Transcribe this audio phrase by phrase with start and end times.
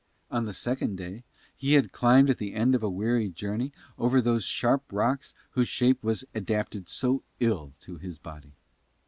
[0.31, 1.23] On the second day
[1.55, 5.69] he had climbed at the end of a weary journey over those sharp rocks whose
[5.69, 8.53] shape was adapted so ill to his body.